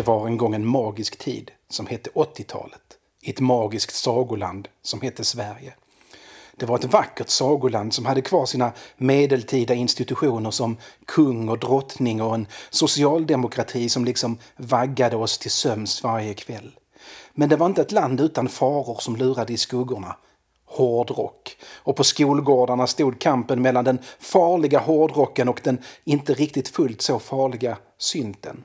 Det 0.00 0.06
var 0.06 0.26
en 0.26 0.36
gång 0.36 0.54
en 0.54 0.66
magisk 0.66 1.18
tid 1.18 1.50
som 1.68 1.86
hette 1.86 2.10
80-talet. 2.10 2.80
I 3.22 3.30
ett 3.30 3.40
magiskt 3.40 3.94
sagoland 3.94 4.68
som 4.82 5.00
hette 5.00 5.24
Sverige. 5.24 5.74
Det 6.56 6.66
var 6.66 6.78
ett 6.78 6.92
vackert 6.92 7.28
sagoland 7.28 7.94
som 7.94 8.06
hade 8.06 8.22
kvar 8.22 8.46
sina 8.46 8.72
medeltida 8.96 9.74
institutioner 9.74 10.50
som 10.50 10.76
kung 11.06 11.48
och 11.48 11.58
drottning 11.58 12.22
och 12.22 12.34
en 12.34 12.46
socialdemokrati 12.70 13.88
som 13.88 14.04
liksom 14.04 14.38
vaggade 14.56 15.16
oss 15.16 15.38
till 15.38 15.50
söms 15.50 16.02
varje 16.02 16.34
kväll. 16.34 16.70
Men 17.34 17.48
det 17.48 17.56
var 17.56 17.66
inte 17.66 17.82
ett 17.82 17.92
land 17.92 18.20
utan 18.20 18.48
faror 18.48 18.96
som 19.00 19.16
lurade 19.16 19.52
i 19.52 19.56
skuggorna. 19.56 20.16
Hårdrock. 20.64 21.56
Och 21.74 21.96
på 21.96 22.04
skolgårdarna 22.04 22.86
stod 22.86 23.18
kampen 23.18 23.62
mellan 23.62 23.84
den 23.84 23.98
farliga 24.18 24.78
hårdrocken 24.78 25.48
och 25.48 25.60
den 25.64 25.78
inte 26.04 26.34
riktigt 26.34 26.68
fullt 26.68 27.02
så 27.02 27.18
farliga 27.18 27.78
synten. 27.98 28.64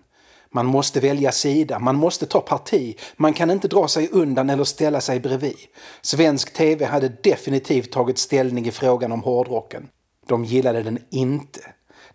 Man 0.55 0.65
måste 0.65 0.99
välja 0.99 1.31
sida, 1.31 1.79
man 1.79 1.95
måste 1.95 2.25
ta 2.25 2.41
parti, 2.41 2.97
man 3.15 3.33
kan 3.33 3.51
inte 3.51 3.67
dra 3.67 3.87
sig 3.87 4.09
undan 4.11 4.49
eller 4.49 4.63
ställa 4.63 5.01
sig 5.01 5.19
bredvid. 5.19 5.57
Svensk 6.01 6.53
TV 6.53 6.85
hade 6.85 7.09
definitivt 7.23 7.91
tagit 7.91 8.17
ställning 8.17 8.67
i 8.67 8.71
frågan 8.71 9.11
om 9.11 9.23
hårdrocken. 9.23 9.87
De 10.27 10.45
gillade 10.45 10.83
den 10.83 10.99
inte. 11.09 11.59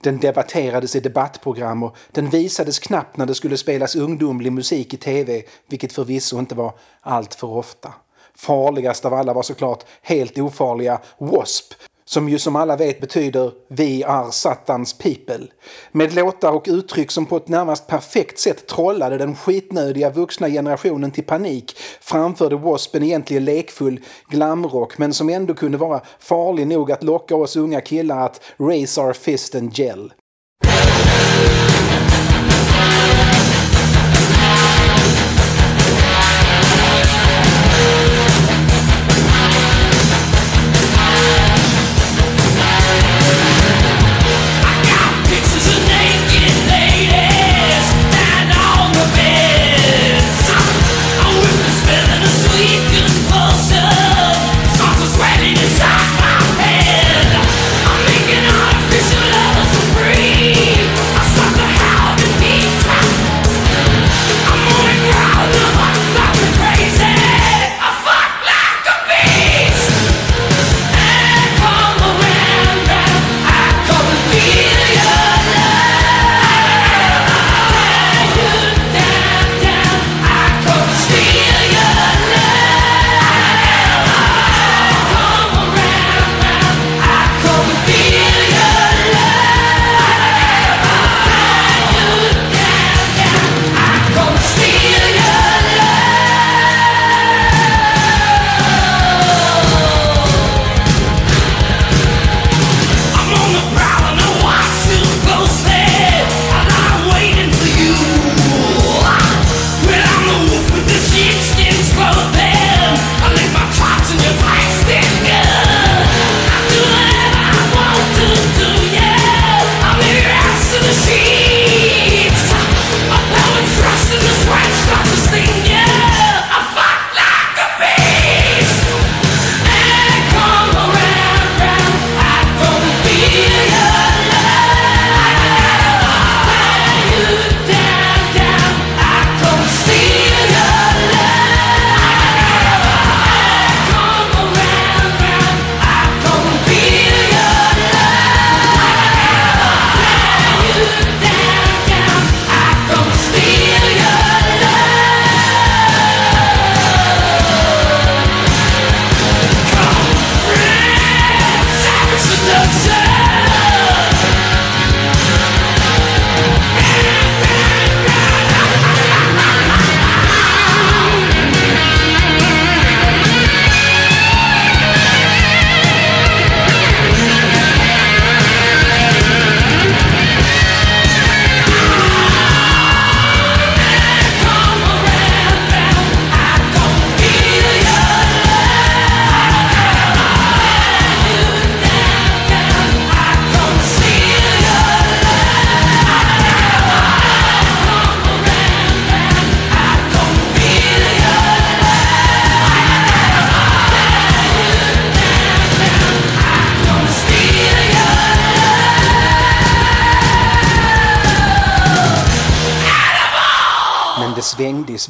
Den 0.00 0.18
debatterades 0.18 0.96
i 0.96 1.00
debattprogram 1.00 1.82
och 1.82 1.96
den 2.12 2.30
visades 2.30 2.78
knappt 2.78 3.16
när 3.16 3.26
det 3.26 3.34
skulle 3.34 3.56
spelas 3.56 3.96
ungdomlig 3.96 4.52
musik 4.52 4.95
i 4.95 4.96
TV, 4.96 5.42
vilket 5.68 5.92
förvisso 5.92 6.38
inte 6.38 6.54
var 6.54 6.74
allt 7.00 7.34
för 7.34 7.46
ofta. 7.46 7.95
Farligast 8.34 9.04
av 9.04 9.14
alla 9.14 9.32
var 9.32 9.42
såklart 9.42 9.84
helt 10.02 10.38
ofarliga 10.38 11.00
W.A.S.P 11.18 11.74
som 12.10 12.28
ju 12.28 12.38
som 12.38 12.56
alla 12.56 12.76
vet 12.76 13.00
betyder 13.00 13.52
Vi 13.68 14.02
är 14.02 14.30
Satans 14.30 14.98
people. 14.98 15.46
Med 15.92 16.14
låtar 16.14 16.52
och 16.52 16.66
uttryck 16.68 17.10
som 17.10 17.26
på 17.26 17.36
ett 17.36 17.48
närmast 17.48 17.86
perfekt 17.86 18.38
sätt 18.38 18.66
trollade 18.66 19.18
den 19.18 19.36
skitnödiga 19.36 20.10
vuxna 20.10 20.48
generationen 20.48 21.10
till 21.10 21.24
panik 21.24 21.76
framförde 22.00 22.54
W.A.S.P. 22.54 22.98
en 22.98 23.04
egentligen 23.04 23.44
lekfull 23.44 24.00
glamrock 24.28 24.98
men 24.98 25.14
som 25.14 25.28
ändå 25.28 25.54
kunde 25.54 25.78
vara 25.78 26.00
farlig 26.18 26.66
nog 26.66 26.92
att 26.92 27.02
locka 27.02 27.36
oss 27.36 27.56
unga 27.56 27.80
killar 27.80 28.24
att 28.26 28.40
raise 28.58 29.00
our 29.00 29.12
fist 29.12 29.54
and 29.54 29.78
gel. 29.78 30.12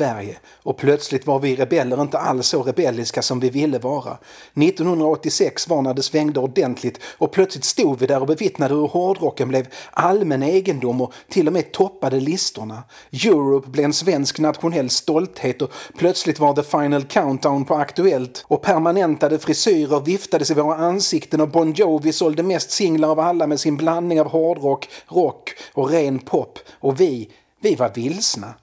Sverige 0.00 0.37
och 0.62 0.76
plötsligt 0.76 1.26
var 1.26 1.38
vi 1.38 1.56
rebeller 1.56 2.02
inte 2.02 2.19
alls 2.19 2.47
så 2.47 2.62
rebelliska 2.62 3.23
som 3.23 3.41
vi 3.41 3.50
ville 3.50 3.79
vara. 3.79 4.19
1986 4.55 5.69
var 5.69 5.82
när 5.82 5.94
det 5.94 6.02
svängde 6.02 6.41
ordentligt 6.41 7.00
och 7.19 7.32
plötsligt 7.32 7.64
stod 7.64 7.99
vi 7.99 8.06
där 8.06 8.20
och 8.20 8.26
bevittnade 8.26 8.75
hur 8.75 8.87
hårdrocken 8.87 9.49
blev 9.49 9.67
allmän 9.91 10.43
egendom 10.43 11.00
och 11.00 11.12
till 11.29 11.47
och 11.47 11.52
med 11.52 11.73
toppade 11.73 12.20
listorna. 12.20 12.82
Europe 13.12 13.69
blev 13.69 13.85
en 13.85 13.93
svensk 13.93 14.38
nationell 14.38 14.91
stolthet 14.91 15.62
och 15.62 15.73
plötsligt 15.99 16.41
var 16.41 16.55
The 16.55 16.62
Final 16.62 17.05
Countdown 17.05 17.64
på 17.64 17.75
Aktuellt 17.75 18.44
och 18.49 18.62
permanentade 18.62 19.38
frisyrer 19.38 20.00
viftades 20.00 20.50
i 20.50 20.55
våra 20.55 20.76
ansikten 20.76 21.41
och 21.41 21.49
Bon 21.49 21.73
Jovi 21.73 22.12
sålde 22.12 22.43
mest 22.43 22.70
singlar 22.70 23.08
av 23.08 23.20
alla 23.20 23.47
med 23.47 23.61
sin 23.61 23.76
blandning 23.76 24.20
av 24.20 24.29
hårdrock, 24.29 24.88
rock 25.08 25.50
och 25.73 25.91
ren 25.91 26.19
pop 26.19 26.58
och 26.73 27.00
vi, 27.00 27.31
vi 27.62 27.75
var 27.75 27.91
vilsna. 27.94 28.55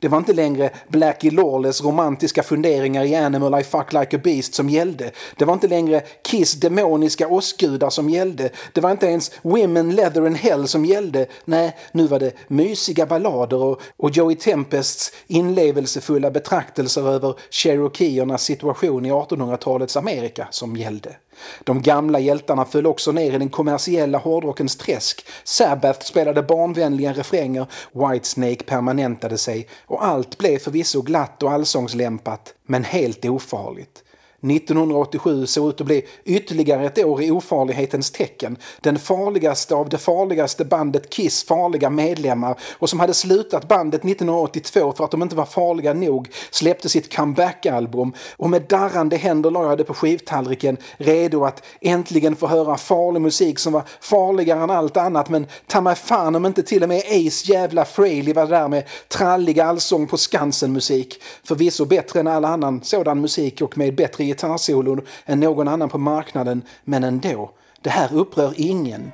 Det 0.00 0.08
var 0.08 0.18
inte 0.18 0.32
längre 0.32 0.70
Blackie 0.88 1.30
Lawless 1.30 1.84
romantiska 1.84 2.42
funderingar 2.42 3.04
i 3.04 3.14
Animal 3.14 3.60
I 3.60 3.64
Fuck 3.64 3.92
Like 3.92 4.16
a 4.16 4.20
Beast 4.24 4.54
som 4.54 4.70
gällde. 4.70 5.10
Det 5.36 5.44
var 5.44 5.54
inte 5.54 5.68
längre 5.68 6.02
Kiss 6.22 6.54
demoniska 6.54 7.28
åskgudar 7.28 7.90
som 7.90 8.10
gällde. 8.10 8.50
Det 8.72 8.80
var 8.80 8.90
inte 8.90 9.06
ens 9.06 9.32
Women, 9.42 9.94
Leather 9.94 10.26
and 10.26 10.36
Hell 10.36 10.68
som 10.68 10.84
gällde. 10.84 11.26
Nej, 11.44 11.76
nu 11.92 12.06
var 12.06 12.18
det 12.18 12.32
mysiga 12.48 13.06
ballader 13.06 13.62
och, 13.62 13.80
och 13.96 14.10
Joey 14.10 14.36
Tempests 14.36 15.12
inlevelsefulla 15.26 16.30
betraktelser 16.30 17.08
över 17.08 17.34
cherokeernas 17.50 18.42
situation 18.42 19.06
i 19.06 19.10
1800-talets 19.10 19.96
Amerika 19.96 20.48
som 20.50 20.76
gällde. 20.76 21.16
De 21.64 21.82
gamla 21.82 22.18
hjältarna 22.18 22.64
föll 22.64 22.86
också 22.86 23.12
ner 23.12 23.32
i 23.32 23.38
den 23.38 23.48
kommersiella 23.48 24.18
hårdrockens 24.18 24.76
träsk. 24.76 25.26
Sabbath 25.44 26.06
spelade 26.06 26.42
barnvänliga 26.42 27.12
refränger, 27.12 27.66
Whitesnake 27.92 28.64
permanentade 28.64 29.38
sig 29.38 29.68
och 29.86 30.04
allt 30.04 30.38
blev 30.38 30.58
förvisso 30.58 31.02
glatt 31.02 31.42
och 31.42 31.52
allsångslämpat, 31.52 32.54
men 32.66 32.84
helt 32.84 33.24
ofarligt. 33.24 34.02
1987 34.40 35.46
såg 35.46 35.68
ut 35.68 35.80
att 35.80 35.86
bli 35.86 36.06
ytterligare 36.24 36.86
ett 36.86 36.98
år 36.98 37.22
i 37.22 37.30
ofarlighetens 37.30 38.10
tecken. 38.10 38.56
Den 38.80 38.98
farligaste 38.98 39.74
av 39.74 39.88
det 39.88 39.98
farligaste 39.98 40.64
bandet 40.64 41.10
Kiss 41.10 41.44
farliga 41.44 41.90
medlemmar 41.90 42.58
och 42.78 42.90
som 42.90 43.00
hade 43.00 43.14
slutat 43.14 43.68
bandet 43.68 44.04
1982 44.04 44.92
för 44.92 45.04
att 45.04 45.10
de 45.10 45.22
inte 45.22 45.36
var 45.36 45.44
farliga 45.44 45.92
nog 45.92 46.28
släppte 46.50 46.88
sitt 46.88 47.16
comeback-album 47.16 48.12
och 48.36 48.50
med 48.50 48.62
darrande 48.62 49.16
händer 49.16 49.50
la 49.50 49.68
jag 49.68 49.78
det 49.78 49.84
på 49.84 49.94
skivtallriken 49.94 50.76
redo 50.96 51.44
att 51.44 51.62
äntligen 51.80 52.36
få 52.36 52.46
höra 52.46 52.76
farlig 52.76 53.20
musik 53.20 53.58
som 53.58 53.72
var 53.72 53.82
farligare 54.00 54.62
än 54.62 54.70
allt 54.70 54.96
annat 54.96 55.28
men 55.28 55.46
ta 55.66 55.80
mig 55.80 55.94
fan 55.94 56.34
om 56.34 56.46
inte 56.46 56.62
till 56.62 56.82
och 56.82 56.88
med 56.88 56.98
Ace 56.98 57.52
jävla 57.52 57.84
Frehley 57.84 58.32
var 58.32 58.46
där 58.46 58.68
med 58.68 58.84
trallig 59.08 59.60
allsång 59.60 60.06
på 60.06 60.16
Skansen-musik. 60.16 61.22
Förvisso 61.44 61.84
bättre 61.84 62.20
än 62.20 62.26
all 62.26 62.44
annan 62.44 62.80
sådan 62.82 63.20
musik 63.20 63.60
och 63.60 63.78
med 63.78 63.94
bättre 63.94 64.24
gitarrsolon 64.26 65.00
än 65.26 65.40
någon 65.40 65.68
annan 65.68 65.88
på 65.88 65.98
marknaden, 65.98 66.62
men 66.84 67.04
ändå. 67.04 67.50
Det 67.80 67.90
här 67.90 68.14
upprör 68.14 68.54
ingen. 68.56 69.12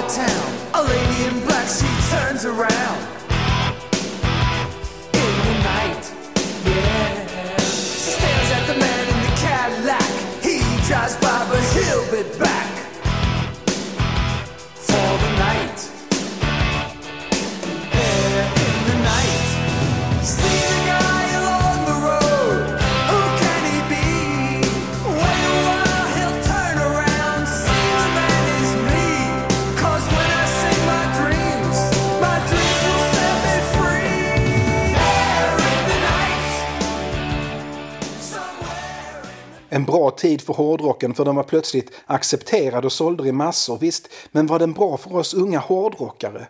the 0.00 0.06
town. 0.08 0.52
A 0.74 0.82
lady 0.82 1.24
in 1.28 1.44
black, 1.46 1.66
she 1.66 1.88
turns 2.10 2.44
around. 2.44 2.98
In 5.12 5.34
the 5.46 5.56
night, 5.62 6.04
yeah. 6.64 7.56
Stares 7.58 8.50
at 8.52 8.66
the 8.66 8.78
man 8.78 9.08
in 9.08 9.20
the 9.26 9.32
Cadillac. 9.40 10.10
He 10.42 10.58
drives 10.88 11.16
by, 11.16 11.46
but 11.50 11.62
he'll 11.74 12.06
be 12.10 12.38
back. 12.38 12.49
En 39.72 39.84
bra 39.84 40.10
tid 40.10 40.40
för 40.40 40.54
hårdrocken 40.54 41.14
för 41.14 41.24
den 41.24 41.36
var 41.36 41.42
plötsligt 41.42 41.90
accepterad 42.06 42.84
och 42.84 42.92
sålde 42.92 43.28
i 43.28 43.32
massor, 43.32 43.78
visst. 43.78 44.08
Men 44.32 44.46
var 44.46 44.58
den 44.58 44.72
bra 44.72 44.96
för 44.96 45.16
oss 45.16 45.34
unga 45.34 45.58
hårdrockare? 45.58 46.46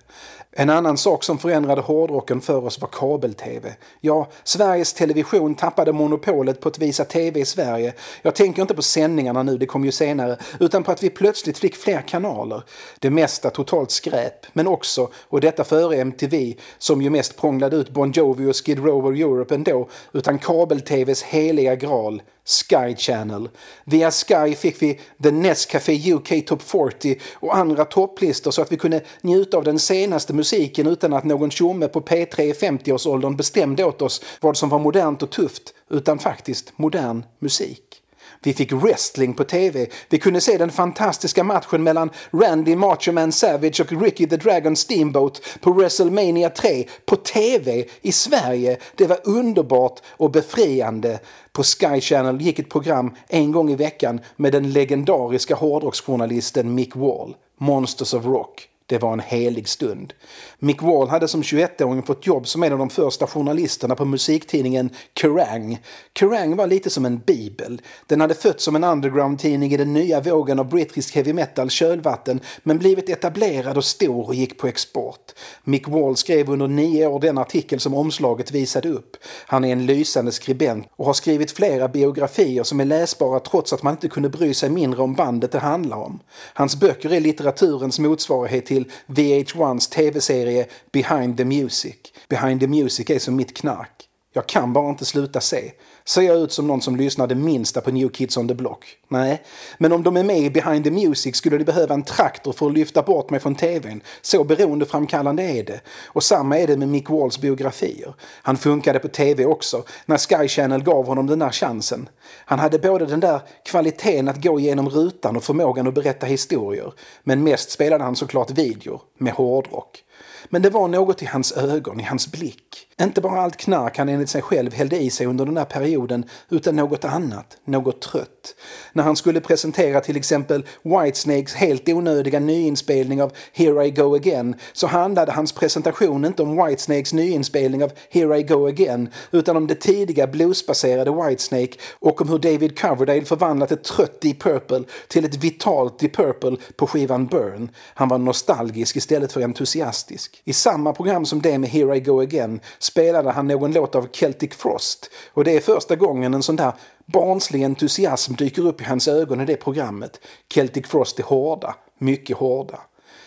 En 0.53 0.71
annan 0.71 0.99
sak 0.99 1.25
som 1.25 1.39
förändrade 1.39 1.81
hårdrocken 1.81 2.41
för 2.41 2.65
oss 2.65 2.81
var 2.81 2.89
kabel-tv. 2.89 3.75
Ja, 4.01 4.29
Sveriges 4.45 4.93
Television 4.93 5.55
tappade 5.55 5.93
monopolet 5.93 6.61
på 6.61 6.69
att 6.69 6.79
visa 6.79 7.05
tv 7.05 7.41
i 7.41 7.45
Sverige. 7.45 7.95
Jag 8.23 8.35
tänker 8.35 8.63
inte 8.63 8.75
på 8.75 8.83
sändningarna 8.83 9.43
nu, 9.43 9.59
det 9.59 9.67
kom 9.67 9.85
ju 9.85 9.93
senare, 9.93 10.39
utan 10.61 10.83
på 10.83 10.93
att 10.93 11.03
vi 11.03 11.11
plötsligt 11.11 11.59
fick 11.59 11.77
fler 11.77 12.03
kanaler. 12.03 12.63
Det 12.99 13.11
mesta 13.11 13.51
totalt 13.51 13.91
skräp, 13.91 14.47
men 14.53 14.67
också, 14.67 15.09
och 15.29 15.41
detta 15.41 15.65
före 15.65 15.97
MTV, 15.97 16.55
som 16.79 17.03
ju 17.03 17.11
mest 17.11 17.37
prånglade 17.37 17.77
ut 17.77 17.91
Bon 17.91 18.13
Jovi 18.13 18.51
och 18.51 18.67
Skid 18.67 18.79
Row 18.79 19.15
Europe 19.15 19.55
ändå, 19.55 19.89
utan 20.13 20.39
kabel-tvs 20.39 21.23
heliga 21.23 21.75
graal, 21.75 22.23
Sky 22.45 22.97
Channel. 22.97 23.49
Via 23.85 24.11
Sky 24.11 24.55
fick 24.55 24.83
vi 24.83 25.01
The 25.23 25.31
Nescafé 25.31 26.13
UK 26.13 26.47
Top 26.47 26.63
40 26.63 27.21
och 27.35 27.57
andra 27.57 27.85
topplistor 27.85 28.51
så 28.51 28.63
att 28.63 28.73
vi 28.73 28.77
kunde 28.77 29.01
njuta 29.21 29.57
av 29.57 29.65
den 29.65 29.79
senaste 29.79 30.33
musiken 30.41 30.87
utan 30.87 31.13
att 31.13 31.25
någon 31.25 31.51
tjomme 31.51 31.89
på 31.89 32.01
P3 32.01 32.41
i 32.41 32.53
50-årsåldern 32.53 33.37
bestämde 33.37 33.85
åt 33.85 34.03
oss 34.03 34.23
vad 34.41 34.57
som 34.57 34.69
var 34.69 34.79
modernt 34.79 35.23
och 35.23 35.31
tufft, 35.31 35.75
utan 35.91 36.19
faktiskt 36.19 36.73
modern 36.77 37.25
musik. 37.39 38.03
Vi 38.43 38.53
fick 38.53 38.73
wrestling 38.73 39.35
på 39.35 39.45
TV. 39.45 39.87
Vi 40.09 40.19
kunde 40.19 40.41
se 40.41 40.59
den 40.59 40.71
fantastiska 40.71 41.45
matchen 41.45 41.83
mellan 41.83 42.11
Randy 42.31 42.77
Macho 42.77 43.13
Man 43.13 43.33
Savage 43.33 43.81
och 43.81 44.03
Ricky 44.03 44.27
the 44.27 44.37
Dragon 44.37 44.77
Steamboat 44.77 45.43
på 45.61 45.73
WrestleMania 45.73 46.51
3 46.51 46.85
på 47.07 47.17
TV 47.17 47.85
i 48.03 48.13
Sverige. 48.13 48.79
Det 48.97 49.07
var 49.07 49.19
underbart 49.25 50.01
och 50.09 50.31
befriande. 50.31 51.19
På 51.53 51.63
Sky 51.63 52.01
Channel 52.01 52.41
gick 52.41 52.59
ett 52.59 52.71
program 52.71 53.15
en 53.29 53.53
gång 53.53 53.71
i 53.71 53.77
veckan 53.77 54.21
med 54.37 54.53
den 54.53 54.73
legendariska 54.73 55.55
hårdrocksjournalisten 55.55 56.75
Mick 56.75 56.97
Wall, 56.97 57.37
Monsters 57.59 58.15
of 58.15 58.25
Rock. 58.25 58.70
Det 58.91 58.99
var 58.99 59.13
en 59.13 59.21
helig 59.21 59.69
stund. 59.69 60.13
Mick 60.59 60.83
Wall 60.83 61.09
hade 61.09 61.29
som 61.29 61.43
21-åring 61.43 62.03
fått 62.03 62.27
jobb 62.27 62.49
som 62.49 62.63
en 62.63 62.73
av 62.73 62.79
de 62.79 62.91
första 62.91 63.27
journalisterna 63.27 63.95
på 63.95 64.05
musiktidningen 64.05 64.91
Kerrang. 65.21 65.79
Kerrang 66.19 66.57
var 66.57 66.67
lite 66.67 66.91
som 66.91 67.05
en 67.05 67.19
bibel. 67.19 67.83
Den 68.07 68.21
hade 68.21 68.35
fötts 68.35 68.65
som 68.65 68.77
en 68.77 68.85
underground-tidning 68.85 69.73
i 69.73 69.77
den 69.77 69.93
nya 69.93 70.21
vågen 70.21 70.59
av 70.59 70.69
brittisk 70.69 71.15
heavy 71.15 71.33
metal 71.33 71.71
kölvatten 71.71 72.41
men 72.63 72.79
blivit 72.79 73.09
etablerad 73.09 73.77
och 73.77 73.85
stor 73.85 74.27
och 74.27 74.35
gick 74.35 74.59
på 74.59 74.67
export. 74.67 75.33
Mick 75.65 75.89
Wall 75.89 76.17
skrev 76.17 76.51
under 76.51 76.69
nio 76.69 77.07
år 77.07 77.21
den 77.21 77.39
artikel 77.39 77.81
som 77.81 77.95
omslaget 77.95 78.53
visade 78.53 78.89
upp. 78.89 79.17
Han 79.47 79.65
är 79.65 79.73
en 79.73 79.87
lysande 79.87 80.33
skribent 80.33 80.87
och 80.97 81.07
har 81.07 81.13
skrivit 81.13 81.51
flera 81.51 81.89
biografier 81.89 82.63
som 82.63 82.81
är 82.81 82.85
läsbara 82.85 83.41
trots 83.41 83.73
att 83.73 83.83
man 83.83 83.95
inte 83.95 84.09
kunde 84.09 84.29
bry 84.29 84.55
sig 84.55 84.71
mindre 84.71 85.03
om 85.03 85.15
bandet 85.15 85.53
det 85.53 85.59
handlar 85.59 85.97
om. 85.97 86.21
Hans 86.55 86.77
böcker 86.81 87.13
är 87.13 87.21
litteraturens 87.21 87.99
motsvarighet 87.99 88.67
till 88.67 88.80
VH1s 89.07 89.91
tv-serie 89.91 90.67
Behind 90.93 91.37
the 91.37 91.45
Music. 91.45 91.97
Behind 92.29 92.61
the 92.61 92.67
Music 92.67 93.11
är 93.11 93.19
som 93.19 93.37
mitt 93.37 93.57
knark. 93.57 94.07
Jag 94.33 94.47
kan 94.47 94.73
bara 94.73 94.91
inte 94.91 95.05
sluta 95.05 95.41
se. 95.41 95.73
Ser 96.05 96.23
jag 96.23 96.37
ut 96.37 96.53
som 96.53 96.67
någon 96.67 96.81
som 96.81 96.97
lyssnar 96.97 97.27
det 97.27 97.35
minsta 97.35 97.81
på 97.81 97.91
New 97.91 98.09
Kids 98.09 98.37
on 98.37 98.49
the 98.49 98.55
Block? 98.55 98.85
Nej. 99.09 99.43
Men 99.79 99.93
om 99.93 100.03
de 100.03 100.17
är 100.17 100.25
med 100.25 100.39
i 100.39 100.51
Behind 100.51 100.85
the 100.85 100.91
Music 100.91 101.37
skulle 101.37 101.59
de 101.59 101.65
behöva 101.65 101.95
en 101.95 102.03
traktor 102.03 102.53
för 102.53 102.67
att 102.67 102.73
lyfta 102.73 103.03
bort 103.03 103.31
mig 103.31 103.41
från 103.41 103.55
TVn. 103.55 104.03
Så 104.23 104.45
beroendeframkallande 104.45 105.43
är 105.43 105.65
det. 105.65 105.81
Och 106.07 106.23
samma 106.23 106.59
är 106.59 106.67
det 106.67 106.77
med 106.77 106.89
Mick 106.89 107.11
Walls 107.11 107.39
biografier. 107.39 108.15
Han 108.43 108.57
funkade 108.57 108.99
på 108.99 109.09
TV 109.09 109.45
också, 109.45 109.85
när 110.07 110.19
Sky 110.19 110.49
Channel 110.49 110.83
gav 110.83 111.07
honom 111.07 111.27
den 111.27 111.39
där 111.39 111.51
chansen. 111.51 112.09
Han 112.45 112.59
hade 112.59 112.79
både 112.79 113.07
den 113.07 113.21
där 113.21 113.41
kvaliteten 113.65 114.29
att 114.29 114.43
gå 114.43 114.61
igenom 114.61 114.89
rutan 114.89 115.37
och 115.37 115.45
förmågan 115.45 115.87
att 115.87 115.95
berätta 115.95 116.27
historier. 116.27 116.93
Men 117.23 117.43
mest 117.43 117.71
spelade 117.71 118.05
han 118.05 118.17
såklart 118.17 118.51
videor, 118.51 119.01
med 119.19 119.33
hårdrock. 119.33 120.05
Men 120.49 120.63
det 120.63 120.71
var 120.71 120.89
något 120.89 121.23
i 121.23 121.27
hans 121.27 121.53
ögon, 121.53 122.01
i 122.01 122.03
hans 122.03 122.33
blick. 122.33 122.87
Inte 123.01 123.21
bara 123.21 123.41
allt 123.41 123.57
knark 123.57 123.99
han 123.99 124.09
enligt 124.09 124.31
sig 124.31 124.43
själv 124.43 124.75
hällde 124.75 124.97
i 124.97 125.11
sig 125.11 125.27
under 125.27 125.47
den 125.47 125.57
här 125.57 125.65
perioden, 125.65 126.25
utan 126.51 126.77
något 126.77 127.05
annat, 127.05 127.57
något 127.65 128.03
trött. 128.03 128.55
När 128.93 129.03
han 129.03 129.17
skulle 129.17 129.41
presentera 129.41 130.01
till 130.01 130.17
exempel 130.17 130.67
Whitesnakes 130.83 131.55
helt 131.55 131.89
onödiga 131.89 132.41
nyinspelning 132.41 133.23
av 133.23 133.33
Here 133.53 133.87
I 133.87 133.91
Go 133.91 134.15
Again 134.15 134.55
så 134.73 134.87
handlade 134.87 135.33
hans 135.33 135.53
presentation 135.53 136.25
inte 136.25 136.43
om 136.43 136.67
Whitesnakes 136.67 137.13
nyinspelning 137.13 137.85
av 137.85 137.93
Here 138.11 138.39
I 138.39 138.43
Go 138.43 138.67
Again 138.67 139.09
utan 139.31 139.57
om 139.57 139.67
det 139.67 139.75
tidiga 139.75 140.27
bluesbaserade 140.27 141.11
Whitesnake 141.11 141.73
och 141.99 142.20
om 142.21 142.29
hur 142.29 142.39
David 142.39 142.79
Coverdale 142.79 143.25
förvandlat 143.25 143.73
ett 143.73 143.85
trött 143.85 144.21
Deep 144.21 144.43
Purple 144.43 144.83
till 145.09 145.25
ett 145.25 145.37
vitalt 145.37 145.99
Deep 145.99 146.17
Purple 146.17 146.57
på 146.77 146.87
skivan 146.87 147.27
Burn. 147.27 147.71
Han 147.95 148.09
var 148.09 148.19
nostalgisk 148.19 148.97
istället 148.97 149.33
för 149.33 149.43
entusiastisk. 149.43 150.43
I 150.45 150.53
samma 150.53 150.93
program 150.93 151.27
som 151.27 151.43
det 151.43 151.59
med 151.59 151.71
Here 151.71 151.97
I 151.97 152.01
Go 152.01 152.21
Again 152.21 152.61
spelade 152.79 153.31
han 153.31 153.47
någon 153.47 153.73
låt 153.73 153.95
av 153.95 154.09
Celtic 154.13 154.55
Frost 154.55 155.11
och 155.35 155.45
det 155.45 155.57
är 155.57 155.61
första 155.61 155.97
gången 155.97 156.35
en 156.35 156.43
sån 156.43 156.57
där 156.57 156.73
barnslig 157.07 157.65
entusiasm 157.65 158.35
dyker 158.35 158.67
upp 158.67 158.81
i 158.81 158.85
hans 158.85 159.09
ögon 159.09 159.41
i 159.41 159.45
det 159.45 159.57
programmet. 159.57 160.21
Celtic 160.55 160.87
Frost 160.87 161.19
är 161.19 161.23
hårda, 161.23 161.75
mycket 161.99 162.37
hårda. 162.37 162.81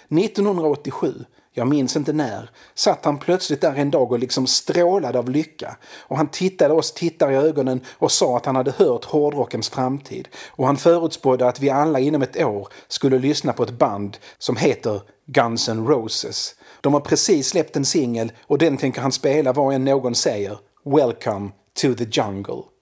1987, 0.10 1.26
jag 1.54 1.68
minns 1.68 1.96
inte 1.96 2.14
när, 2.14 2.50
satt 2.76 3.06
han 3.06 3.18
plötsligt 3.18 3.62
där 3.62 3.76
en 3.76 3.92
dag 3.92 4.12
och 4.12 4.20
liksom 4.20 4.48
strålade 4.48 5.20
av 5.20 5.30
lycka. 5.30 5.78
Och 5.98 6.18
han 6.18 6.28
tittade 6.28 6.74
oss 6.74 6.92
tittare 6.92 7.34
i 7.34 7.36
ögonen 7.36 7.82
och 7.90 8.12
sa 8.12 8.38
att 8.38 8.46
han 8.46 8.56
hade 8.56 8.72
hört 8.72 9.06
hårdrockens 9.06 9.70
framtid. 9.70 10.28
Och 10.50 10.66
han 10.66 10.78
förutspådde 10.78 11.48
att 11.48 11.60
vi 11.60 11.70
alla 11.70 12.00
inom 12.00 12.22
ett 12.22 12.44
år 12.44 12.68
skulle 12.88 13.20
lyssna 13.20 13.54
på 13.54 13.64
ett 13.64 13.80
band 13.80 14.18
som 14.38 14.56
heter 14.56 15.02
Guns 15.26 15.70
N' 15.70 15.88
Roses. 15.88 16.56
De 16.82 16.94
har 16.94 17.02
precis 17.02 17.48
släppt 17.48 17.76
en 17.76 17.86
singel 17.86 18.32
och 18.48 18.58
den 18.58 18.78
tänker 18.78 19.02
han 19.02 19.12
spela 19.12 19.54
vad 19.54 19.74
än 19.74 19.86
någon 19.86 20.16
säger. 20.16 20.58
Welcome 20.86 21.52
to 21.82 21.94
the 21.94 22.04
jungle. 22.04 22.04
Welcome 22.04 22.04
to 22.04 22.04
the 22.04 22.22
jungle. 22.22 22.73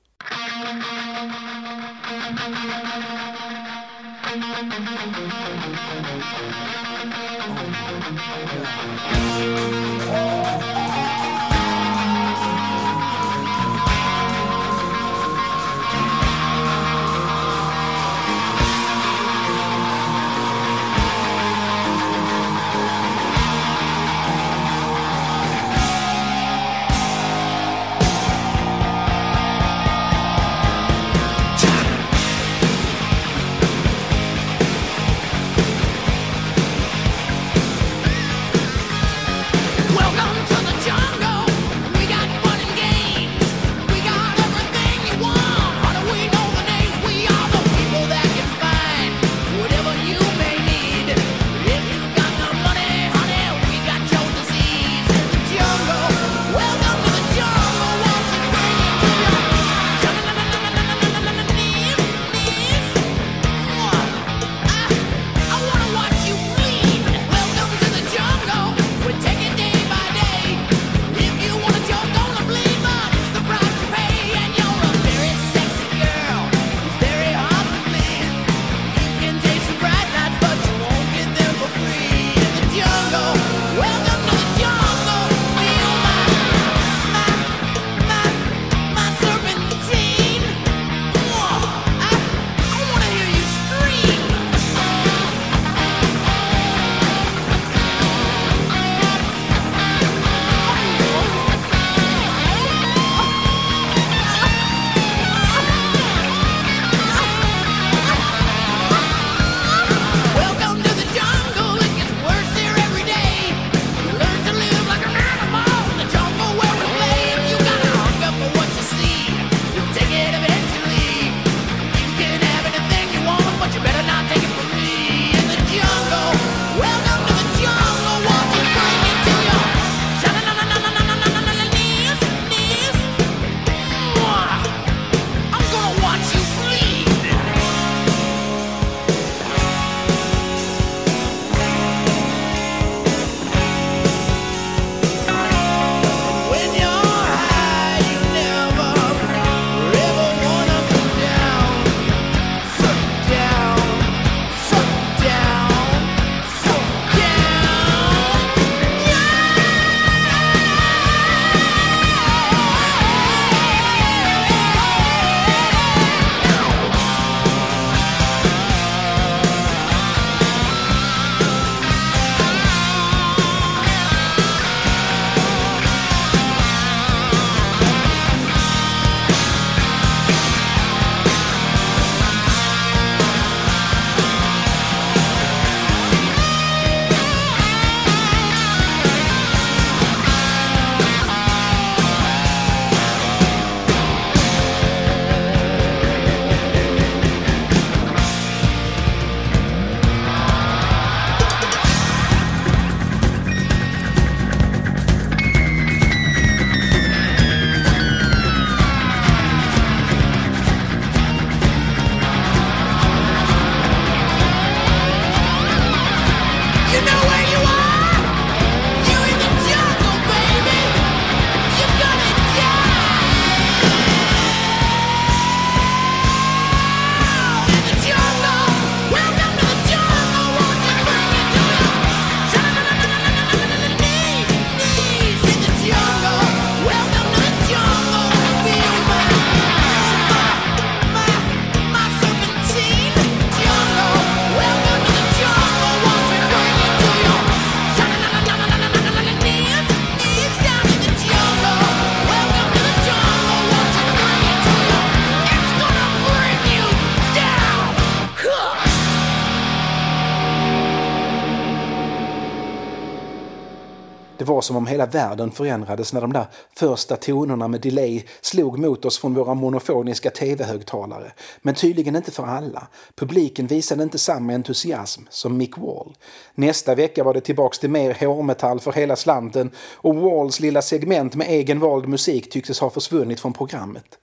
Det 264.42 264.46
var 264.46 264.62
som 264.62 264.76
om 264.76 264.88
hela 264.88 265.06
världen 265.06 265.52
förändrades 265.52 266.14
när 266.14 266.22
de 266.22 266.34
där 266.34 266.46
första 266.76 267.16
tonerna 267.16 267.68
med 267.68 267.82
delay 267.82 268.24
slog 268.42 268.80
mot 268.80 269.06
oss 269.06 269.20
från 269.20 269.34
våra 269.34 269.54
monofoniska 269.54 270.30
tv-högtalare. 270.30 271.32
Men 271.62 271.76
tydligen 271.76 272.16
inte 272.16 272.32
för 272.32 272.44
alla. 272.44 272.88
Publiken 273.16 273.68
visade 273.68 274.04
inte 274.04 274.18
samma 274.18 274.54
entusiasm 274.54 275.22
som 275.30 275.58
Mick 275.58 275.78
Wall. 275.78 276.14
Nästa 276.56 276.96
vecka 276.96 277.24
var 277.24 277.34
det 277.34 277.42
tillbaks 277.42 277.80
till 277.80 277.90
mer 277.90 278.14
hårmetall 278.20 278.80
för 278.80 278.92
hela 278.92 279.16
slanten 279.16 279.72
och 279.94 280.16
Walls 280.16 280.60
lilla 280.60 280.82
segment 280.82 281.36
med 281.36 281.48
egen 281.50 281.80
vald 281.80 282.08
musik 282.08 282.50
tycktes 282.50 282.80
ha 282.80 282.90
försvunnit 282.90 283.40
från 283.40 283.54
programmet. 283.54 284.18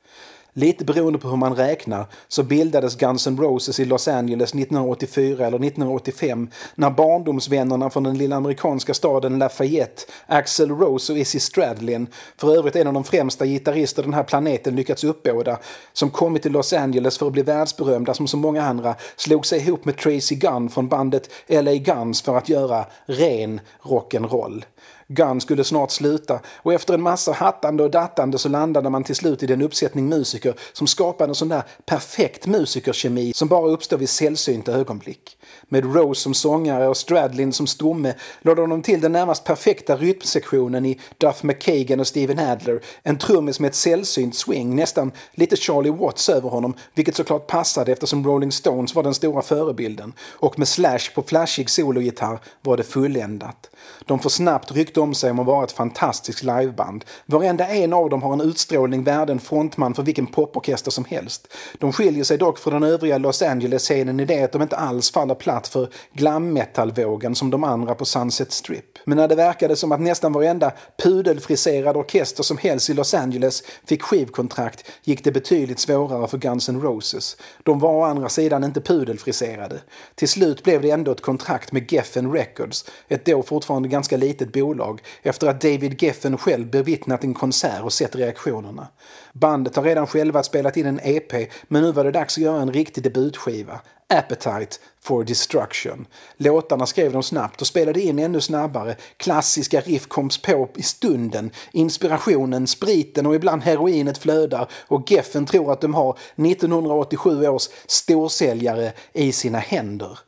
Lite 0.58 0.84
beroende 0.84 1.18
på 1.18 1.28
hur 1.28 1.36
man 1.36 1.56
räknar 1.56 2.06
så 2.28 2.42
bildades 2.42 2.96
Guns 2.96 3.26
N' 3.26 3.36
Roses 3.36 3.80
i 3.80 3.84
Los 3.84 4.08
Angeles 4.08 4.54
1984 4.54 5.46
eller 5.46 5.58
1985 5.58 6.50
när 6.74 6.90
barndomsvännerna 6.90 7.90
från 7.90 8.02
den 8.02 8.18
lilla 8.18 8.36
amerikanska 8.36 8.94
staden 8.94 9.38
Lafayette, 9.38 10.02
Axl 10.26 10.70
Rose 10.70 11.12
och 11.12 11.18
Izzy 11.18 11.40
Stradlin, 11.40 12.06
för 12.36 12.56
övrigt 12.56 12.76
en 12.76 12.86
av 12.86 12.94
de 12.94 13.04
främsta 13.04 13.46
gitarrister 13.46 14.02
den 14.02 14.14
här 14.14 14.22
planeten 14.22 14.76
lyckats 14.76 15.04
uppbåda, 15.04 15.58
som 15.92 16.10
kommit 16.10 16.42
till 16.42 16.52
Los 16.52 16.72
Angeles 16.72 17.18
för 17.18 17.26
att 17.26 17.32
bli 17.32 17.42
världsberömda 17.42 18.14
som 18.14 18.28
så 18.28 18.36
många 18.36 18.62
andra, 18.62 18.94
slog 19.16 19.46
sig 19.46 19.60
ihop 19.60 19.84
med 19.84 19.96
Tracy 19.96 20.34
Gunn 20.34 20.68
från 20.68 20.88
bandet 20.88 21.30
LA 21.46 21.74
Guns 21.74 22.22
för 22.22 22.36
att 22.36 22.48
göra 22.48 22.86
ren 23.06 23.60
rock'n'roll. 23.82 24.62
Gun 25.10 25.40
skulle 25.40 25.64
snart 25.64 25.90
sluta 25.90 26.40
och 26.46 26.72
efter 26.72 26.94
en 26.94 27.02
massa 27.02 27.32
hattande 27.32 27.82
och 27.82 27.90
dattande 27.90 28.38
så 28.38 28.48
landade 28.48 28.90
man 28.90 29.04
till 29.04 29.14
slut 29.14 29.42
i 29.42 29.46
den 29.46 29.62
uppsättning 29.62 30.08
musiker 30.08 30.54
som 30.72 30.86
skapade 30.86 31.30
en 31.30 31.34
sån 31.34 31.48
där 31.48 31.62
perfekt 31.86 32.46
musikerkemi 32.46 33.32
som 33.34 33.48
bara 33.48 33.70
uppstår 33.70 33.96
vid 33.96 34.08
sällsynta 34.08 34.72
ögonblick. 34.72 35.36
Med 35.68 35.94
Rose 35.94 36.20
som 36.20 36.34
sångare 36.34 36.88
och 36.88 36.96
Stradlin 36.96 37.52
som 37.52 37.66
stomme 37.66 38.14
lade 38.42 38.66
de 38.66 38.82
till 38.82 39.00
den 39.00 39.12
närmast 39.12 39.44
perfekta 39.44 39.96
rytmsektionen 39.96 40.86
i 40.86 41.00
Duff 41.18 41.42
McKagan 41.42 42.00
och 42.00 42.06
Steven 42.06 42.38
Adler. 42.38 42.80
En 43.02 43.18
trummis 43.18 43.60
med 43.60 43.68
ett 43.68 43.74
sällsynt 43.74 44.34
swing, 44.34 44.76
nästan 44.76 45.12
lite 45.34 45.56
Charlie 45.56 45.90
Watts 45.90 46.28
över 46.28 46.48
honom, 46.48 46.74
vilket 46.94 47.16
såklart 47.16 47.46
passade 47.46 47.92
eftersom 47.92 48.26
Rolling 48.26 48.52
Stones 48.52 48.94
var 48.94 49.02
den 49.02 49.14
stora 49.14 49.42
förebilden. 49.42 50.12
Och 50.20 50.58
med 50.58 50.68
Slash 50.68 51.14
på 51.14 51.22
flashig 51.22 51.70
sologitarr 51.70 52.40
var 52.62 52.76
det 52.76 52.82
fulländat. 52.82 53.70
De 54.04 54.18
får 54.18 54.30
snabbt 54.30 54.72
rykte 54.72 54.97
om 54.98 55.14
sig 55.14 55.30
om 55.30 55.38
att 55.38 55.46
vara 55.46 55.64
ett 55.64 55.72
fantastiskt 55.72 56.42
liveband. 56.42 57.04
Varenda 57.26 57.68
en 57.68 57.92
av 57.92 58.10
dem 58.10 58.22
har 58.22 58.32
en 58.32 58.40
utstrålning 58.40 59.04
värd 59.04 59.30
en 59.30 59.40
frontman 59.40 59.94
för 59.94 60.02
vilken 60.02 60.26
poporkester 60.26 60.90
som 60.90 61.04
helst. 61.04 61.54
De 61.78 61.92
skiljer 61.92 62.24
sig 62.24 62.38
dock 62.38 62.58
från 62.58 62.72
den 62.72 62.82
övriga 62.82 63.18
Los 63.18 63.42
Angeles-scenen 63.42 64.20
i 64.20 64.24
det 64.24 64.42
att 64.42 64.52
de 64.52 64.62
inte 64.62 64.76
alls 64.76 65.10
faller 65.10 65.34
platt 65.34 65.68
för 65.68 65.88
glam 66.12 66.52
metal-vågen 66.52 67.34
som 67.34 67.50
de 67.50 67.64
andra 67.64 67.94
på 67.94 68.04
Sunset 68.04 68.52
Strip. 68.52 68.98
Men 69.04 69.18
när 69.18 69.28
det 69.28 69.34
verkade 69.34 69.76
som 69.76 69.92
att 69.92 70.00
nästan 70.00 70.32
varenda 70.32 70.72
pudelfriserad 71.02 71.96
orkester 71.96 72.42
som 72.42 72.58
helst 72.58 72.90
i 72.90 72.94
Los 72.94 73.14
Angeles 73.14 73.62
fick 73.86 74.02
skivkontrakt 74.02 74.84
gick 75.04 75.24
det 75.24 75.32
betydligt 75.32 75.78
svårare 75.78 76.28
för 76.28 76.38
Guns 76.38 76.68
N' 76.68 76.80
Roses. 76.80 77.36
De 77.62 77.78
var 77.78 77.92
å 77.92 78.02
andra 78.02 78.28
sidan 78.28 78.64
inte 78.64 78.80
pudelfriserade. 78.80 79.80
Till 80.14 80.28
slut 80.28 80.64
blev 80.64 80.82
det 80.82 80.90
ändå 80.90 81.12
ett 81.12 81.20
kontrakt 81.20 81.72
med 81.72 81.92
Geffen 81.92 82.32
Records, 82.32 82.84
ett 83.08 83.24
då 83.24 83.42
fortfarande 83.42 83.88
ganska 83.88 84.16
litet 84.16 84.52
bolag, 84.52 84.87
efter 85.22 85.46
att 85.46 85.60
David 85.60 86.02
Geffen 86.02 86.38
själv 86.38 86.70
bevittnat 86.70 87.24
en 87.24 87.34
konsert 87.34 87.82
och 87.82 87.92
sett 87.92 88.16
reaktionerna. 88.16 88.88
Bandet 89.32 89.76
har 89.76 89.82
redan 89.82 90.06
själva 90.06 90.42
spelat 90.42 90.76
in 90.76 90.86
en 90.86 91.00
EP, 91.02 91.32
men 91.68 91.82
nu 91.82 91.92
var 91.92 92.04
det 92.04 92.10
dags 92.10 92.38
att 92.38 92.44
göra 92.44 92.62
en 92.62 92.72
riktig 92.72 93.04
debutskiva. 93.04 93.80
Appetite 94.10 94.76
for 95.00 95.24
Destruction. 95.24 96.06
Låtarna 96.36 96.86
skrev 96.86 97.12
de 97.12 97.22
snabbt 97.22 97.60
och 97.60 97.66
spelade 97.66 98.00
in 98.00 98.18
ännu 98.18 98.40
snabbare. 98.40 98.96
Klassiska 99.16 99.80
riff 99.80 100.06
koms 100.06 100.42
på 100.42 100.68
i 100.74 100.82
stunden. 100.82 101.50
Inspirationen, 101.72 102.66
spriten 102.66 103.26
och 103.26 103.34
ibland 103.34 103.62
heroinet 103.62 104.18
flödar 104.18 104.68
och 104.88 105.10
Geffen 105.10 105.46
tror 105.46 105.72
att 105.72 105.80
de 105.80 105.94
har 105.94 106.18
1987 106.36 107.46
års 107.46 107.68
storsäljare 107.86 108.92
i 109.12 109.32
sina 109.32 109.58
händer. 109.58 110.18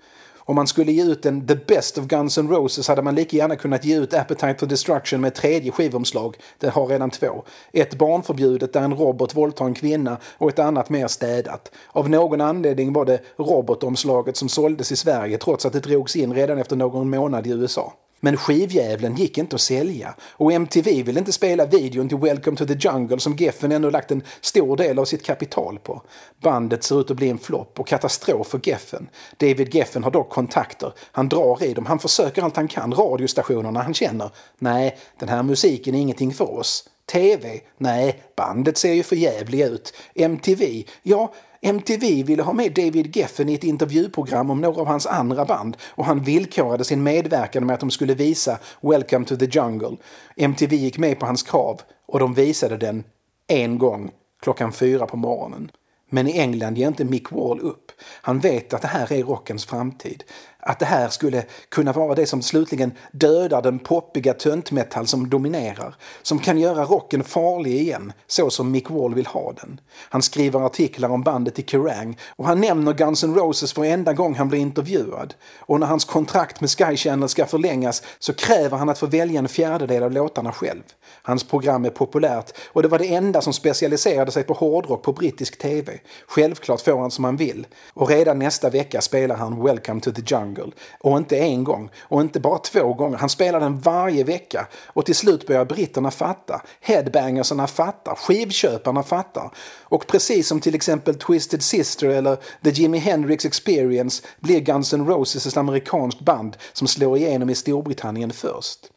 Om 0.50 0.56
man 0.56 0.66
skulle 0.66 0.92
ge 0.92 1.04
ut 1.04 1.26
en 1.26 1.46
The 1.46 1.56
Best 1.56 1.98
of 1.98 2.04
Guns 2.04 2.38
N' 2.38 2.48
Roses 2.48 2.88
hade 2.88 3.02
man 3.02 3.14
lika 3.14 3.36
gärna 3.36 3.56
kunnat 3.56 3.84
ge 3.84 3.98
ut 3.98 4.14
Appetite 4.14 4.54
for 4.58 4.66
Destruction 4.66 5.20
med 5.20 5.34
tredje 5.34 5.72
skivomslag. 5.72 6.36
Det 6.58 6.68
har 6.68 6.86
redan 6.86 7.10
två. 7.10 7.44
Ett 7.72 7.98
barnförbjudet 7.98 8.72
där 8.72 8.80
en 8.80 8.94
robot 8.94 9.36
våldtar 9.36 9.64
en 9.64 9.74
kvinna 9.74 10.18
och 10.38 10.48
ett 10.48 10.58
annat 10.58 10.90
mer 10.90 11.08
städat. 11.08 11.70
Av 11.88 12.10
någon 12.10 12.40
anledning 12.40 12.92
var 12.92 13.04
det 13.04 13.20
robotomslaget 13.36 14.36
som 14.36 14.48
såldes 14.48 14.92
i 14.92 14.96
Sverige 14.96 15.38
trots 15.38 15.66
att 15.66 15.72
det 15.72 15.80
drogs 15.80 16.16
in 16.16 16.34
redan 16.34 16.58
efter 16.58 16.76
någon 16.76 17.10
månad 17.10 17.46
i 17.46 17.50
USA. 17.50 17.92
Men 18.20 18.36
skivjävlen 18.36 19.16
gick 19.16 19.38
inte 19.38 19.56
att 19.56 19.60
sälja 19.60 20.14
och 20.22 20.52
MTV 20.52 21.02
ville 21.02 21.20
inte 21.20 21.32
spela 21.32 21.66
videon 21.66 22.08
till 22.08 22.18
Welcome 22.18 22.56
to 22.56 22.66
the 22.66 22.74
Jungle 22.74 23.20
som 23.20 23.36
Geffen 23.36 23.72
ändå 23.72 23.90
lagt 23.90 24.10
en 24.10 24.22
stor 24.40 24.76
del 24.76 24.98
av 24.98 25.04
sitt 25.04 25.24
kapital 25.24 25.78
på. 25.78 26.02
Bandet 26.42 26.84
ser 26.84 27.00
ut 27.00 27.10
att 27.10 27.16
bli 27.16 27.28
en 27.28 27.38
flopp 27.38 27.80
och 27.80 27.86
katastrof 27.86 28.46
för 28.46 28.60
Geffen. 28.62 29.08
David 29.36 29.74
Geffen 29.74 30.04
har 30.04 30.10
dock 30.10 30.30
kontakter. 30.30 30.92
Han 31.12 31.28
drar 31.28 31.64
i 31.64 31.74
dem, 31.74 31.86
han 31.86 31.98
försöker 31.98 32.42
allt 32.42 32.56
han 32.56 32.68
kan. 32.68 32.94
Radiostationerna 32.94 33.82
han 33.82 33.94
känner. 33.94 34.30
Nej, 34.58 34.98
den 35.18 35.28
här 35.28 35.42
musiken 35.42 35.94
är 35.94 35.98
ingenting 35.98 36.32
för 36.34 36.58
oss. 36.58 36.88
TV? 37.12 37.60
Nej, 37.78 38.22
bandet 38.36 38.78
ser 38.78 38.92
ju 38.92 39.02
för 39.02 39.16
jävliga 39.16 39.66
ut. 39.66 39.94
MTV? 40.14 40.84
Ja, 41.02 41.32
MTV 41.62 42.22
ville 42.22 42.42
ha 42.42 42.52
med 42.52 42.74
David 42.74 43.16
Geffen 43.16 43.48
i 43.48 43.54
ett 43.54 43.64
intervjuprogram 43.64 44.50
om 44.50 44.60
några 44.60 44.80
av 44.80 44.86
hans 44.86 45.06
andra 45.06 45.44
band 45.44 45.76
och 45.84 46.04
han 46.04 46.22
villkorade 46.22 46.84
sin 46.84 47.02
medverkan 47.02 47.66
med 47.66 47.74
att 47.74 47.80
de 47.80 47.90
skulle 47.90 48.14
visa 48.14 48.58
Welcome 48.80 49.24
to 49.24 49.36
the 49.36 49.44
Jungle. 49.44 49.96
MTV 50.36 50.76
gick 50.76 50.98
med 50.98 51.18
på 51.18 51.26
hans 51.26 51.42
krav 51.42 51.80
och 52.06 52.18
de 52.18 52.34
visade 52.34 52.76
den 52.76 53.04
en 53.46 53.78
gång 53.78 54.10
klockan 54.42 54.72
fyra 54.72 55.06
på 55.06 55.16
morgonen. 55.16 55.70
Men 56.10 56.28
i 56.28 56.38
England 56.38 56.78
ger 56.78 56.88
inte 56.88 57.04
Mick 57.04 57.32
Wall 57.32 57.60
upp. 57.60 57.92
Han 58.22 58.40
vet 58.40 58.74
att 58.74 58.82
det 58.82 58.88
här 58.88 59.12
är 59.12 59.22
rockens 59.22 59.66
framtid 59.66 60.24
att 60.62 60.78
det 60.78 60.86
här 60.86 61.08
skulle 61.08 61.44
kunna 61.68 61.92
vara 61.92 62.14
det 62.14 62.26
som 62.26 62.42
slutligen 62.42 62.92
dödar 63.12 63.62
den 63.62 63.78
poppiga 63.78 64.34
töntmetall 64.34 65.06
som 65.06 65.30
dominerar. 65.30 65.94
Som 66.22 66.38
kan 66.38 66.58
göra 66.58 66.84
rocken 66.84 67.24
farlig 67.24 67.74
igen, 67.74 68.12
så 68.26 68.50
som 68.50 68.70
Mick 68.70 68.90
Wall 68.90 69.14
vill 69.14 69.26
ha 69.26 69.52
den. 69.52 69.80
Han 70.08 70.22
skriver 70.22 70.66
artiklar 70.66 71.08
om 71.08 71.22
bandet 71.22 71.58
i 71.58 71.62
Kerrang 71.62 72.18
och 72.36 72.46
han 72.46 72.60
nämner 72.60 72.92
Guns 72.92 73.24
N' 73.24 73.34
Roses 73.34 73.76
varenda 73.76 74.12
gång 74.12 74.34
han 74.34 74.48
blir 74.48 74.60
intervjuad. 74.60 75.34
Och 75.58 75.80
när 75.80 75.86
hans 75.86 76.04
kontrakt 76.04 76.60
med 76.60 76.70
Sky 76.70 76.96
Channel 76.96 77.28
ska 77.28 77.46
förlängas 77.46 78.02
så 78.18 78.32
kräver 78.32 78.76
han 78.76 78.88
att 78.88 78.98
få 78.98 79.06
välja 79.06 79.38
en 79.38 79.48
fjärdedel 79.48 80.02
av 80.02 80.12
låtarna 80.12 80.52
själv. 80.52 80.82
Hans 81.22 81.44
program 81.44 81.84
är 81.84 81.90
populärt 81.90 82.52
och 82.72 82.82
det 82.82 82.88
var 82.88 82.98
det 82.98 83.14
enda 83.14 83.40
som 83.40 83.52
specialiserade 83.52 84.32
sig 84.32 84.42
på 84.42 84.54
hårdrock 84.54 85.02
på 85.02 85.12
brittisk 85.12 85.58
TV. 85.58 85.98
Självklart 86.26 86.80
får 86.80 86.98
han 86.98 87.10
som 87.10 87.24
han 87.24 87.36
vill. 87.36 87.66
Och 87.94 88.08
redan 88.08 88.38
nästa 88.38 88.70
vecka 88.70 89.00
spelar 89.00 89.36
han 89.36 89.62
Welcome 89.62 90.00
to 90.00 90.12
the 90.12 90.22
Jungle 90.26 90.49
Jungle. 90.54 90.72
Och 91.00 91.16
inte 91.16 91.38
en 91.38 91.64
gång, 91.64 91.90
och 92.00 92.20
inte 92.20 92.40
bara 92.40 92.58
två 92.58 92.94
gånger. 92.94 93.18
Han 93.18 93.28
spelar 93.28 93.60
den 93.60 93.78
varje 93.78 94.24
vecka. 94.24 94.66
Och 94.86 95.06
till 95.06 95.14
slut 95.14 95.46
börjar 95.46 95.64
britterna 95.64 96.10
fatta. 96.10 96.62
Headbangersarna 96.80 97.66
fattar. 97.66 98.14
Skivköparna 98.14 99.02
fattar. 99.02 99.50
Och 99.82 100.06
precis 100.06 100.48
som 100.48 100.60
till 100.60 100.74
exempel 100.74 101.14
Twisted 101.14 101.62
Sister 101.62 102.08
eller 102.08 102.36
The 102.64 102.70
Jimi 102.70 102.98
Hendrix 102.98 103.44
Experience 103.44 104.22
blir 104.40 104.60
Guns 104.60 104.92
N' 104.92 105.06
Roses 105.06 105.46
ett 105.46 105.56
amerikanskt 105.56 106.20
band 106.20 106.56
som 106.72 106.86
slår 106.86 107.16
igenom 107.16 107.50
i 107.50 107.54
Storbritannien 107.54 108.30
först. 108.30 108.89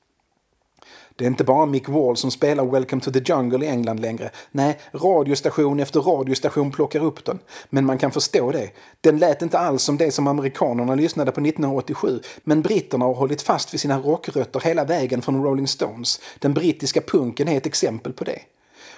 Det 1.16 1.26
är 1.26 1.28
inte 1.28 1.44
bara 1.44 1.66
Mick 1.66 1.90
Wall 1.90 2.18
som 2.18 2.32
spelar 2.32 2.66
Welcome 2.66 3.02
to 3.02 3.12
the 3.12 3.20
Jungle 3.26 3.66
i 3.66 3.70
England 3.70 4.00
längre. 4.00 4.30
Nej, 4.52 4.80
radiostation 4.94 5.80
efter 5.80 6.02
radiostation 6.02 6.72
plockar 6.72 7.04
upp 7.04 7.26
den. 7.26 7.40
Men 7.70 7.86
man 7.86 7.98
kan 7.98 8.12
förstå 8.12 8.52
det. 8.52 8.70
Den 9.02 9.18
lät 9.18 9.42
inte 9.42 9.60
alls 9.60 9.84
som 9.84 9.98
det 9.98 10.12
som 10.12 10.28
amerikanerna 10.28 10.96
lyssnade 10.96 11.32
på 11.32 11.42
1987. 11.42 12.20
Men 12.44 12.62
britterna 12.62 13.06
har 13.06 13.14
hållit 13.14 13.42
fast 13.42 13.74
vid 13.74 13.82
sina 13.82 14.00
rockrötter 14.00 14.60
hela 14.60 14.86
vägen 14.86 15.22
från 15.22 15.44
Rolling 15.44 15.68
Stones. 15.68 16.20
Den 16.40 16.54
brittiska 16.54 17.02
punken 17.02 17.48
är 17.48 17.58
ett 17.58 17.66
exempel 17.66 18.14
på 18.14 18.24
det. 18.24 18.40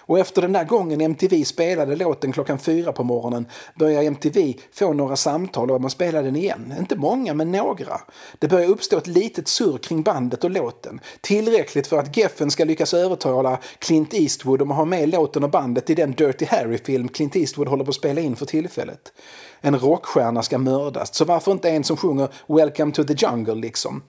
Och 0.08 0.20
efter 0.20 0.42
den 0.42 0.54
där 0.54 0.64
gången 0.64 1.02
MTV 1.02 1.46
spelade 1.46 1.96
låten 1.96 2.32
klockan 2.32 2.60
fyra 2.60 2.92
på 2.92 3.04
morgonen 3.04 3.46
började 3.76 4.06
MTV 4.06 4.54
få 4.74 4.94
några 4.94 5.16
samtal 5.16 5.72
om 5.72 5.86
att 5.86 5.92
spela 5.92 6.22
den 6.22 6.36
igen. 6.36 6.74
Inte 6.80 6.96
många, 6.96 7.34
men 7.34 7.52
några. 7.52 8.02
Det 8.40 8.48
börjar 8.48 8.70
uppstå 8.70 8.98
ett 8.98 9.08
litet 9.08 9.48
surr 9.48 9.78
kring 9.78 10.02
bandet 10.02 10.44
och 10.44 10.52
låten. 10.52 11.00
Tillräckligt 11.22 11.88
för 11.88 11.98
att 11.98 12.18
Geffen 12.18 12.52
ska 12.52 12.66
lyckas 12.66 12.94
övertala 12.94 13.60
Clint 13.80 14.14
Eastwood 14.14 14.62
om 14.62 14.72
att 14.72 14.78
ha 14.78 14.86
med 14.86 15.10
låten 15.10 15.44
och 15.44 15.50
bandet 15.50 15.90
i 15.90 15.96
den 15.96 16.12
Dirty 16.12 16.46
Harry-film 16.46 17.08
Clint 17.08 17.36
Eastwood 17.36 17.68
håller 17.68 17.84
på 17.84 17.90
att 17.90 17.96
spela 17.96 18.22
in 18.22 18.36
för 18.36 18.46
tillfället. 18.46 19.14
En 19.62 19.80
rockstjärna 19.80 20.44
ska 20.44 20.58
mördas, 20.58 21.16
så 21.16 21.26
varför 21.26 21.52
inte 21.52 21.70
en 21.70 21.84
som 21.84 21.98
sjunger 21.98 22.30
“Welcome 22.48 22.92
to 22.92 23.04
the 23.04 23.14
jungle” 23.14 23.56
liksom? 23.56 24.02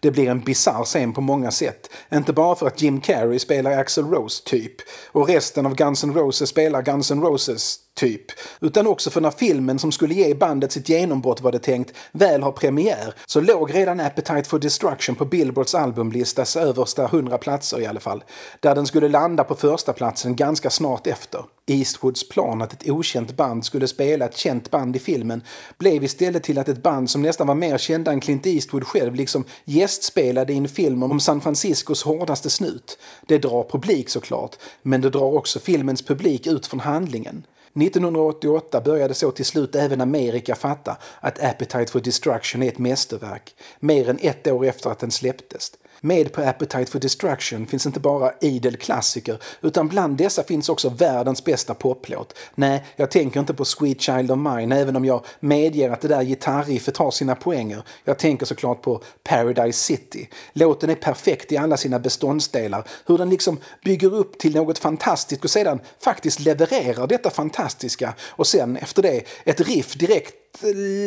Det 0.00 0.10
blir 0.10 0.30
en 0.30 0.40
bizarr 0.40 0.84
scen 0.84 1.12
på 1.12 1.20
många 1.20 1.50
sätt. 1.50 1.90
Inte 2.12 2.32
bara 2.32 2.56
för 2.56 2.66
att 2.66 2.82
Jim 2.82 3.00
Carrey 3.00 3.38
spelar 3.38 3.78
Axl 3.78 4.04
Rose 4.04 4.42
typ 4.44 4.74
och 5.12 5.28
resten 5.28 5.66
av 5.66 5.74
Guns 5.74 6.04
N' 6.04 6.14
Roses 6.14 6.48
spelar 6.48 6.82
Guns 6.82 7.10
N' 7.10 7.22
Roses 7.22 7.78
typ. 7.96 8.24
Utan 8.60 8.86
också 8.86 9.10
för 9.10 9.20
när 9.20 9.30
filmen 9.30 9.78
som 9.78 9.92
skulle 9.92 10.14
ge 10.14 10.34
bandet 10.34 10.72
sitt 10.72 10.88
genombrott 10.88 11.40
var 11.40 11.52
det 11.52 11.58
tänkt 11.58 11.92
väl 12.12 12.42
har 12.42 12.52
premiär 12.52 13.14
så 13.26 13.40
låg 13.40 13.74
redan 13.74 14.00
Appetite 14.00 14.48
for 14.48 14.58
Destruction 14.58 15.14
på 15.14 15.24
Billboards 15.24 15.74
albumlistas 15.74 16.56
översta 16.56 17.04
100 17.04 17.38
platser 17.38 17.80
i 17.80 17.86
alla 17.86 18.00
fall. 18.00 18.24
Där 18.60 18.74
den 18.74 18.86
skulle 18.86 19.08
landa 19.08 19.44
på 19.44 19.54
första 19.54 19.92
platsen 19.92 20.36
ganska 20.36 20.70
snart 20.70 21.06
efter. 21.06 21.44
Eastwoods 21.66 22.28
plan 22.28 22.62
att 22.62 22.72
ett 22.72 22.90
okänt 22.90 23.36
band 23.36 23.64
skulle 23.64 23.88
spela 23.88 24.24
ett 24.24 24.36
känt 24.36 24.70
band 24.70 24.96
i 24.96 24.98
filmen 24.98 25.42
blev 25.78 26.04
istället 26.04 26.42
till 26.42 26.58
att 26.58 26.68
ett 26.68 26.82
band 26.82 27.10
som 27.10 27.22
nästan 27.22 27.46
var 27.46 27.54
mer 27.54 27.78
kända 27.78 28.12
än 28.12 28.20
Clint 28.20 28.46
Eastwood 28.46 28.86
själv 28.86 29.14
liksom 29.14 29.44
gästspelade 29.64 30.52
i 30.52 30.56
en 30.56 30.68
film 30.68 31.02
om 31.02 31.20
San 31.20 31.40
Franciscos 31.40 32.02
hårdaste 32.02 32.50
snut. 32.50 32.98
Det 33.26 33.38
drar 33.38 33.66
publik 33.70 34.08
såklart, 34.08 34.56
men 34.82 35.00
det 35.00 35.10
drar 35.10 35.34
också 35.36 35.58
filmens 35.58 36.02
publik 36.02 36.46
ut 36.46 36.66
från 36.66 36.80
handlingen. 36.80 37.46
1988 37.82 38.80
började 38.80 39.14
så 39.14 39.30
till 39.30 39.44
slut 39.44 39.74
även 39.74 40.00
Amerika 40.00 40.54
fatta 40.54 40.96
att 41.20 41.44
Appetite 41.44 41.86
for 41.86 42.00
Destruction 42.00 42.62
är 42.62 42.68
ett 42.68 42.78
mästerverk, 42.78 43.54
mer 43.80 44.08
än 44.08 44.18
ett 44.20 44.46
år 44.46 44.66
efter 44.66 44.90
att 44.90 44.98
den 44.98 45.10
släpptes. 45.10 45.72
Med 46.06 46.32
på 46.32 46.42
Appetite 46.42 46.86
for 46.86 46.98
Destruction 46.98 47.66
finns 47.66 47.86
inte 47.86 48.00
bara 48.00 48.32
idel 48.40 48.76
klassiker 48.76 49.38
utan 49.60 49.88
bland 49.88 50.16
dessa 50.16 50.42
finns 50.42 50.68
också 50.68 50.88
världens 50.88 51.44
bästa 51.44 51.74
poplåt. 51.74 52.38
Nej, 52.54 52.84
jag 52.96 53.10
tänker 53.10 53.40
inte 53.40 53.54
på 53.54 53.64
Sweet 53.64 54.00
Child 54.00 54.30
of 54.30 54.38
Mine 54.38 54.76
även 54.76 54.96
om 54.96 55.04
jag 55.04 55.24
medger 55.40 55.90
att 55.90 56.00
det 56.00 56.08
där 56.08 56.24
gitarriffet 56.24 56.96
har 56.96 57.10
sina 57.10 57.34
poänger. 57.34 57.82
Jag 58.04 58.18
tänker 58.18 58.46
såklart 58.46 58.82
på 58.82 59.02
Paradise 59.22 59.78
City. 59.78 60.28
Låten 60.52 60.90
är 60.90 60.94
perfekt 60.94 61.52
i 61.52 61.56
alla 61.56 61.76
sina 61.76 61.98
beståndsdelar. 61.98 62.88
Hur 63.06 63.18
den 63.18 63.30
liksom 63.30 63.58
bygger 63.84 64.14
upp 64.14 64.38
till 64.38 64.54
något 64.54 64.78
fantastiskt 64.78 65.44
och 65.44 65.50
sedan 65.50 65.80
faktiskt 66.00 66.40
levererar 66.40 67.06
detta 67.06 67.30
fantastiska 67.30 68.14
och 68.20 68.46
sen 68.46 68.76
efter 68.76 69.02
det 69.02 69.22
ett 69.44 69.60
riff 69.60 69.94
direkt 69.94 70.45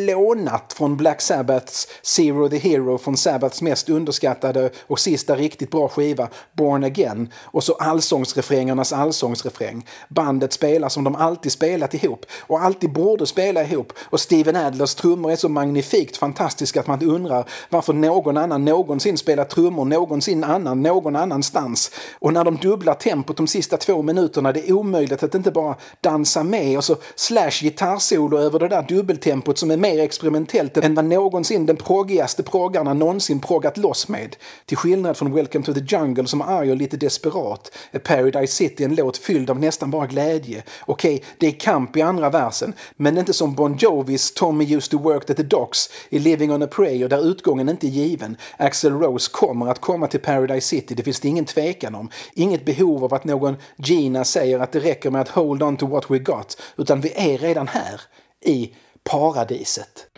lånat 0.07 0.73
från 0.73 0.97
Black 0.97 1.21
Sabbaths 1.21 1.87
Zero 2.01 2.49
the 2.49 2.57
Hero 2.57 2.97
från 2.97 3.17
Sabbaths 3.17 3.61
mest 3.61 3.89
underskattade 3.89 4.69
och 4.87 4.99
sista 4.99 5.35
riktigt 5.35 5.71
bra 5.71 5.87
skiva 5.87 6.27
Born 6.53 6.83
Again 6.83 7.33
och 7.43 7.63
så 7.63 7.73
allsångsrefrängernas 7.73 8.93
allsångsrefräng. 8.93 9.85
Bandet 10.09 10.53
spelar 10.53 10.89
som 10.89 11.03
de 11.03 11.15
alltid 11.15 11.51
spelat 11.51 11.93
ihop 11.93 12.25
och 12.39 12.61
alltid 12.61 12.93
borde 12.93 13.25
spela 13.25 13.63
ihop 13.63 13.93
och 13.99 14.19
Steven 14.19 14.55
Adlers 14.55 14.95
trummor 14.95 15.31
är 15.31 15.35
så 15.35 15.49
magnifikt 15.49 16.17
fantastiska 16.17 16.79
att 16.79 16.87
man 16.87 17.03
undrar 17.03 17.49
varför 17.69 17.93
någon 17.93 18.37
annan 18.37 18.65
någonsin 18.65 19.17
spelat 19.17 19.49
trummor 19.49 19.85
någonsin 19.85 20.43
annan 20.43 20.81
någon 20.81 21.15
annanstans. 21.15 21.91
Och 22.19 22.33
när 22.33 22.43
de 22.43 22.57
dubblar 22.57 22.93
tempot 22.93 23.37
de 23.37 23.47
sista 23.47 23.77
två 23.77 24.01
minuterna 24.01 24.51
det 24.51 24.69
är 24.69 24.73
omöjligt 24.73 25.23
att 25.23 25.35
inte 25.35 25.51
bara 25.51 25.75
dansa 26.01 26.43
med 26.43 26.77
och 26.77 26.83
så 26.83 26.95
slash 27.15 27.51
gitarrsolo 27.61 28.37
över 28.37 28.59
det 28.59 28.67
där 28.67 28.85
dubbeltempot 28.87 29.38
tempot 29.39 29.57
som 29.57 29.71
är 29.71 29.77
mer 29.77 29.99
experimentellt 29.99 30.77
än 30.77 30.95
vad 30.95 31.05
någonsin 31.05 31.65
den 31.65 31.75
proggigaste 31.75 32.43
proggarna 32.43 32.93
någonsin 32.93 33.39
proggat 33.39 33.77
loss 33.77 34.07
med. 34.07 34.35
Till 34.65 34.77
skillnad 34.77 35.17
från 35.17 35.33
Welcome 35.33 35.65
to 35.65 35.73
the 35.73 35.79
Jungle 35.79 36.27
som 36.27 36.41
är 36.41 36.45
arg 36.45 36.71
och 36.71 36.77
lite 36.77 36.97
desperat 36.97 37.71
är 37.91 37.99
Paradise 37.99 38.53
City 38.53 38.83
en 38.83 38.95
låt 38.95 39.17
fylld 39.17 39.49
av 39.49 39.59
nästan 39.59 39.91
bara 39.91 40.07
glädje. 40.07 40.63
Okej, 40.85 41.15
okay, 41.15 41.25
det 41.37 41.47
är 41.47 41.51
kamp 41.51 41.97
i 41.97 42.01
andra 42.01 42.29
versen, 42.29 42.73
men 42.95 43.17
inte 43.17 43.33
som 43.33 43.55
Bon 43.55 43.77
Jovis 43.79 44.33
Tommy 44.33 44.75
used 44.75 44.91
to 44.91 44.97
work 44.97 45.29
at 45.29 45.37
the 45.37 45.43
docks 45.43 45.89
i 46.09 46.19
Living 46.19 46.51
on 46.51 46.61
a 46.61 46.67
prayer 46.67 47.09
där 47.09 47.25
utgången 47.25 47.69
inte 47.69 47.87
är 47.87 47.89
given. 47.89 48.37
Axel 48.57 48.93
Rose 48.93 49.29
kommer 49.33 49.67
att 49.67 49.81
komma 49.81 50.07
till 50.07 50.19
Paradise 50.19 50.67
City, 50.67 50.95
det 50.95 51.03
finns 51.03 51.19
det 51.19 51.27
ingen 51.27 51.45
tvekan 51.45 51.95
om. 51.95 52.09
Inget 52.33 52.65
behov 52.65 53.03
av 53.03 53.13
att 53.13 53.23
någon 53.23 53.55
Gina 53.77 54.23
säger 54.23 54.59
att 54.59 54.71
det 54.71 54.79
räcker 54.79 55.11
med 55.11 55.21
att 55.21 55.29
hold 55.29 55.63
on 55.63 55.77
to 55.77 55.87
what 55.87 56.11
we 56.11 56.19
got, 56.19 56.61
utan 56.77 57.01
vi 57.01 57.13
är 57.15 57.37
redan 57.37 57.67
här 57.67 58.01
i 58.41 58.71
paradiset. 59.09 60.11